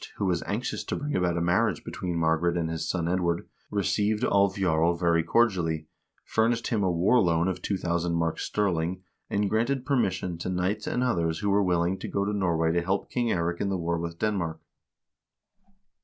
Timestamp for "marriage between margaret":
1.41-2.57